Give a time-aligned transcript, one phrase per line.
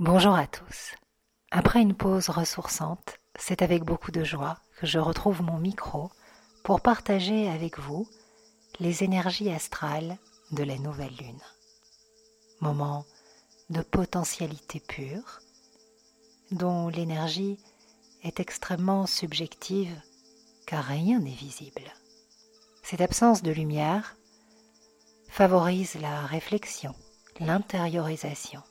[0.00, 0.96] Bonjour à tous.
[1.52, 6.10] Après une pause ressourçante, c'est avec beaucoup de joie que je retrouve mon micro
[6.64, 8.08] pour partager avec vous
[8.80, 10.18] les énergies astrales
[10.50, 11.40] de la nouvelle lune.
[12.60, 13.04] Moment
[13.70, 15.38] de potentialité pure,
[16.50, 17.60] dont l'énergie
[18.24, 19.94] est extrêmement subjective
[20.66, 21.94] car rien n'est visible.
[22.82, 24.16] Cette absence de lumière
[25.28, 26.96] favorise la réflexion,
[27.38, 28.64] l'intériorisation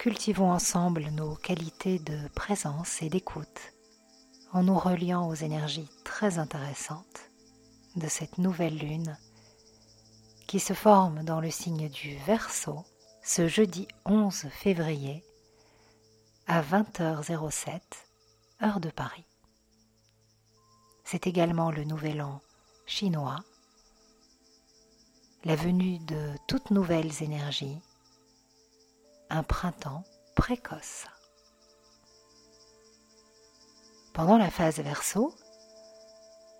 [0.00, 3.74] cultivons ensemble nos qualités de présence et d'écoute
[4.50, 7.28] en nous reliant aux énergies très intéressantes
[7.96, 9.18] de cette nouvelle lune
[10.46, 12.82] qui se forme dans le signe du Verseau
[13.22, 15.22] ce jeudi 11 février
[16.46, 17.80] à 20h07
[18.62, 19.26] heure de Paris.
[21.04, 22.40] C'est également le nouvel an
[22.86, 23.44] chinois,
[25.44, 27.82] la venue de toutes nouvelles énergies
[29.30, 31.06] un printemps précoce.
[34.12, 35.34] Pendant la phase verso,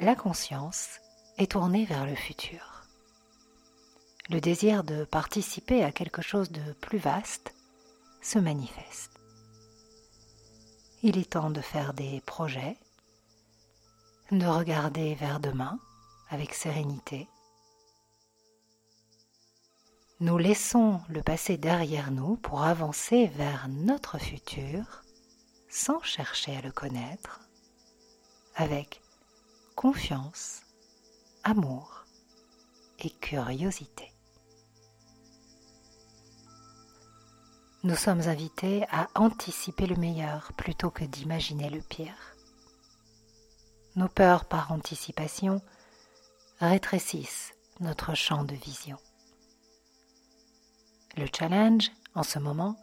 [0.00, 1.00] la conscience
[1.38, 2.82] est tournée vers le futur.
[4.28, 7.54] Le désir de participer à quelque chose de plus vaste
[8.20, 9.12] se manifeste.
[11.02, 12.76] Il est temps de faire des projets,
[14.32, 15.78] de regarder vers demain
[16.30, 17.28] avec sérénité
[20.18, 25.02] nous laissons le passé derrière nous pour avancer vers notre futur
[25.68, 27.40] sans chercher à le connaître,
[28.54, 29.02] avec
[29.74, 30.62] confiance,
[31.44, 32.06] amour
[32.98, 34.10] et curiosité.
[37.84, 42.34] Nous sommes invités à anticiper le meilleur plutôt que d'imaginer le pire.
[43.96, 45.60] Nos peurs par anticipation
[46.58, 48.96] rétrécissent notre champ de vision.
[51.16, 52.76] Le challenge, en ce moment,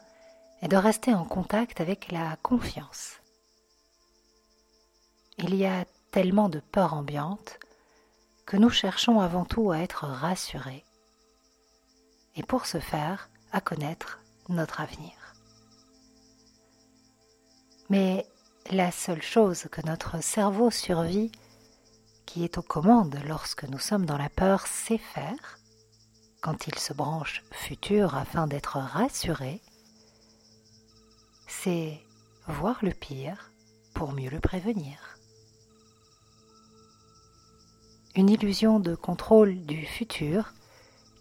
[0.62, 3.20] est de rester en contact avec la confiance.
[5.38, 7.60] Il y a tellement de peur ambiante
[8.46, 10.84] que nous cherchons avant tout à être rassurés
[12.36, 15.14] et pour ce faire à connaître notre avenir.
[17.90, 18.26] Mais
[18.72, 21.32] la seule chose que notre cerveau survit,
[22.26, 25.60] qui est aux commandes lorsque nous sommes dans la peur, sait faire,
[26.44, 29.62] quand il se branche futur afin d'être rassuré,
[31.48, 31.98] c'est
[32.48, 33.50] voir le pire
[33.94, 35.18] pour mieux le prévenir.
[38.16, 40.54] Une illusion de contrôle du futur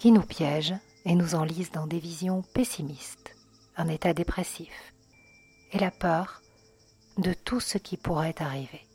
[0.01, 0.75] qui nous piège
[1.05, 3.37] et nous enlise dans des visions pessimistes,
[3.77, 4.93] un état dépressif
[5.71, 6.43] et la peur
[7.19, 8.89] de tout ce qui pourrait arriver.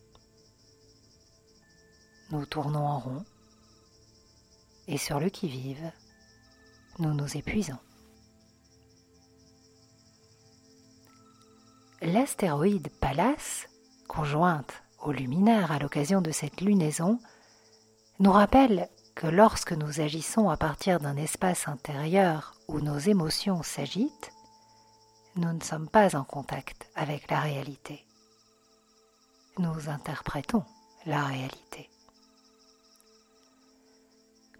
[2.32, 3.26] Nous tournons en rond
[4.90, 5.92] et sur le qui-vive,
[7.00, 7.78] nous nous épuisons.
[12.02, 13.68] L'astéroïde Pallas,
[14.08, 17.20] conjointe au luminaire à l'occasion de cette lunaison,
[18.20, 24.32] nous rappelle que lorsque nous agissons à partir d'un espace intérieur où nos émotions s'agitent,
[25.36, 28.06] nous ne sommes pas en contact avec la réalité.
[29.58, 30.64] Nous interprétons
[31.06, 31.90] la réalité.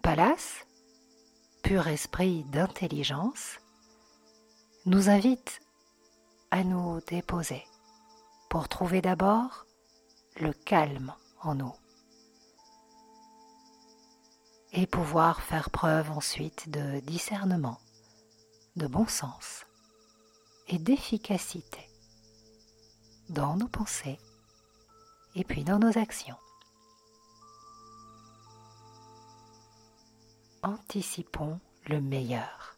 [0.02, 0.64] Pallas
[1.68, 3.58] pur esprit d'intelligence,
[4.86, 5.60] nous invite
[6.50, 7.62] à nous déposer
[8.48, 9.66] pour trouver d'abord
[10.40, 11.12] le calme
[11.42, 11.74] en nous
[14.72, 17.78] et pouvoir faire preuve ensuite de discernement,
[18.76, 19.66] de bon sens
[20.68, 21.86] et d'efficacité
[23.28, 24.18] dans nos pensées
[25.34, 26.38] et puis dans nos actions.
[30.62, 32.76] Anticipons le meilleur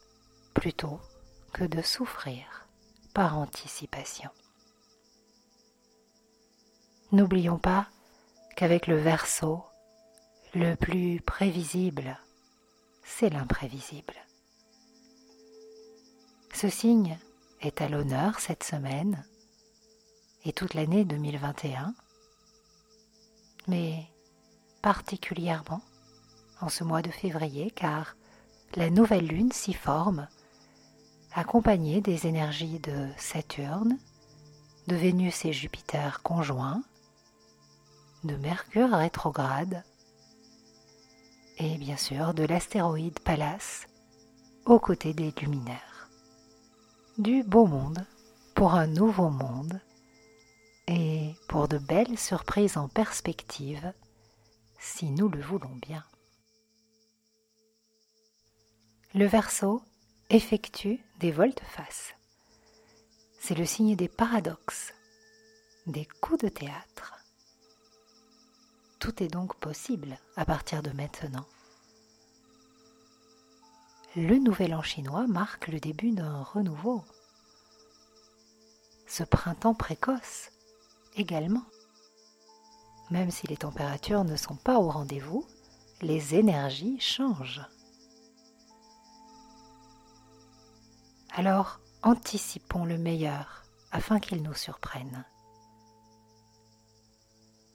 [0.54, 1.00] plutôt
[1.52, 2.68] que de souffrir
[3.14, 4.30] par anticipation.
[7.12, 7.88] N'oublions pas
[8.56, 9.64] qu'avec le verso,
[10.54, 12.19] le plus prévisible,
[13.02, 14.14] c'est l'imprévisible.
[16.52, 17.19] Ce signe
[17.60, 19.25] est à l'honneur cette semaine
[20.44, 21.94] et toute l'année 2021,
[23.66, 24.06] mais
[24.82, 25.82] particulièrement
[26.60, 28.16] en ce mois de février car
[28.74, 30.28] la nouvelle lune s'y forme,
[31.32, 33.98] accompagnée des énergies de Saturne,
[34.86, 36.82] de Vénus et Jupiter conjoints,
[38.24, 39.82] de Mercure rétrograde
[41.58, 43.86] et bien sûr de l'astéroïde Pallas
[44.66, 46.08] aux côtés des luminaires.
[47.18, 48.06] Du beau monde
[48.54, 49.80] pour un nouveau monde
[50.86, 53.92] et pour de belles surprises en perspective
[54.78, 56.04] si nous le voulons bien.
[59.12, 59.82] Le Verseau
[60.28, 62.14] effectue des volte-face.
[63.40, 64.94] C'est le signe des paradoxes,
[65.88, 67.18] des coups de théâtre.
[69.00, 71.44] Tout est donc possible à partir de maintenant.
[74.14, 77.02] Le nouvel an chinois marque le début d'un renouveau.
[79.08, 80.52] Ce printemps précoce
[81.16, 81.64] également.
[83.10, 85.44] Même si les températures ne sont pas au rendez-vous,
[86.00, 87.66] les énergies changent.
[91.32, 95.25] Alors anticipons le meilleur afin qu'il nous surprenne.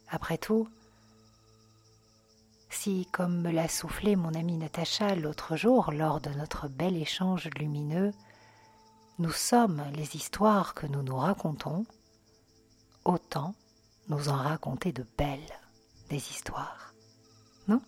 [0.10, 0.68] Après tout,
[2.70, 7.50] si, comme me l'a soufflé mon amie Natacha l'autre jour lors de notre bel échange
[7.58, 8.12] lumineux,
[9.18, 11.86] nous sommes les histoires que nous nous racontons,
[13.06, 13.56] autant
[14.10, 15.40] nous en raconter de belles
[16.10, 16.94] des histoires,
[17.68, 17.82] non?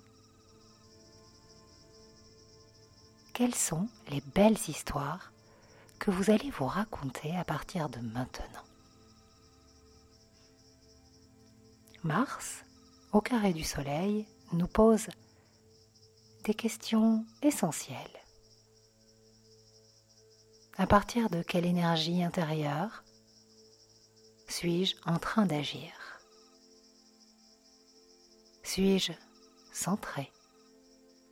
[3.34, 5.32] Quelles sont les belles histoires
[6.08, 8.64] que vous allez vous raconter à partir de maintenant.
[12.02, 12.64] Mars,
[13.12, 15.10] au carré du Soleil, nous pose
[16.46, 17.98] des questions essentielles.
[20.78, 23.04] À partir de quelle énergie intérieure
[24.48, 25.92] suis-je en train d'agir?
[28.64, 29.12] Suis-je
[29.74, 30.32] centré,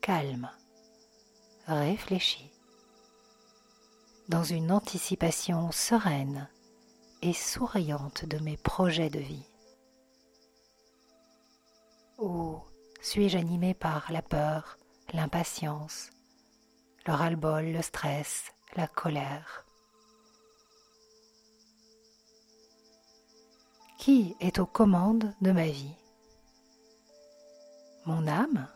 [0.02, 0.52] calme,
[1.66, 2.52] réfléchi,
[4.28, 6.50] dans une anticipation sereine
[7.22, 9.50] et souriante de mes projets de vie.
[12.18, 12.60] Ou
[13.02, 14.78] suis-je animé par la peur,
[15.14, 16.10] l'impatience,
[17.06, 19.66] le ras-le-bol, le stress, la colère?
[24.00, 25.96] Qui est aux commandes de ma vie?
[28.06, 28.68] Mon âme?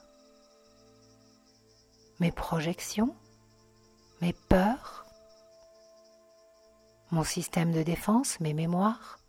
[2.19, 3.15] Mes projections?
[4.21, 4.98] Mes peurs?
[7.11, 9.19] Mon système de défense Mes mémoires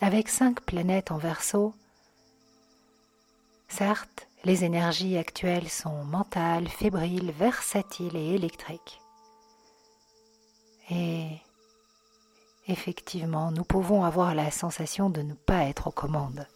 [0.00, 1.74] Avec cinq planètes en verso,
[3.66, 9.00] certes, les énergies actuelles sont mentales, fébriles, versatiles et électriques.
[10.90, 11.30] Et
[12.68, 16.46] effectivement, nous pouvons avoir la sensation de ne pas être aux commandes,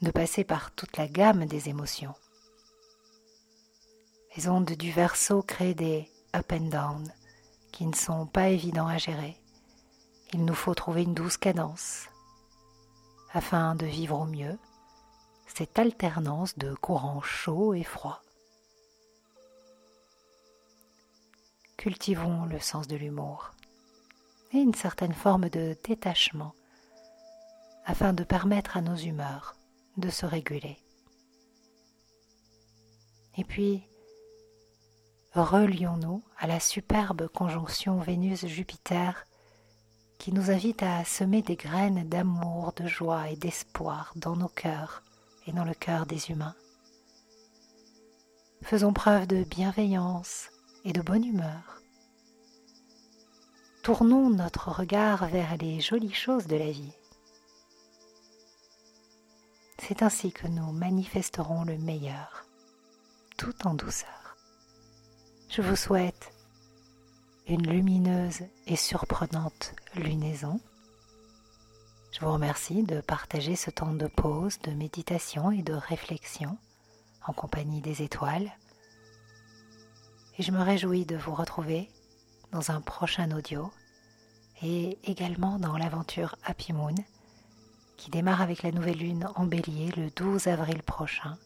[0.00, 2.14] de passer par toute la gamme des émotions.
[4.36, 7.12] Les ondes du verso créent des up and down
[7.72, 9.36] qui ne sont pas évidents à gérer.
[10.32, 12.08] Il nous faut trouver une douce cadence
[13.32, 14.58] afin de vivre au mieux
[15.46, 18.24] cette alternance de courants chauds et froids.
[21.84, 23.50] cultivons le sens de l'humour
[24.54, 26.54] et une certaine forme de détachement
[27.84, 29.54] afin de permettre à nos humeurs
[29.98, 30.78] de se réguler.
[33.36, 33.86] Et puis,
[35.34, 39.26] relions-nous à la superbe conjonction Vénus-Jupiter
[40.18, 45.02] qui nous invite à semer des graines d'amour, de joie et d'espoir dans nos cœurs
[45.46, 46.54] et dans le cœur des humains.
[48.62, 50.48] Faisons preuve de bienveillance,
[50.84, 51.80] et de bonne humeur.
[53.82, 56.92] Tournons notre regard vers les jolies choses de la vie.
[59.78, 62.46] C'est ainsi que nous manifesterons le meilleur,
[63.36, 64.23] tout en douceur.
[65.54, 66.32] Je vous souhaite
[67.46, 70.58] une lumineuse et surprenante lunaison.
[72.10, 76.58] Je vous remercie de partager ce temps de pause, de méditation et de réflexion
[77.24, 78.50] en compagnie des étoiles
[80.38, 81.88] et je me réjouis de vous retrouver
[82.50, 83.70] dans un prochain audio
[84.60, 86.96] et également dans l'aventure Happy Moon
[87.96, 91.38] qui démarre avec la nouvelle lune en bélier le 12 avril prochain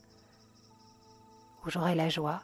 [1.67, 2.41] où j'aurai la joie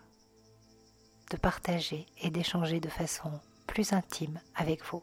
[1.31, 3.31] de partager et d'échanger de façon
[3.66, 5.02] plus intime avec vous.